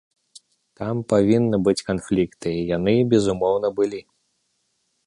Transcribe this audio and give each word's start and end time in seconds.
Там 0.79 0.95
павінны 1.13 1.57
быць 1.67 1.85
канфлікты, 1.91 2.47
і 2.59 2.65
яны, 2.75 2.93
безумоўна, 3.13 3.67
былі. 3.79 4.01